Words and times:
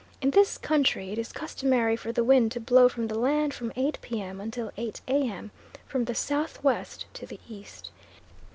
In 0.19 0.31
this 0.31 0.57
country 0.57 1.11
it 1.11 1.19
is 1.19 1.31
customary 1.31 1.95
for 1.95 2.11
the 2.11 2.23
wind 2.23 2.51
to 2.53 2.59
blow 2.59 2.89
from 2.89 3.07
the 3.07 3.19
land 3.19 3.53
from 3.53 3.71
8 3.75 3.99
P.M. 4.01 4.41
until 4.41 4.71
8 4.75 4.99
A.M., 5.07 5.51
from 5.85 6.05
the 6.05 6.15
south 6.15 6.63
west 6.63 7.05
to 7.13 7.27
the 7.27 7.39
east. 7.47 7.91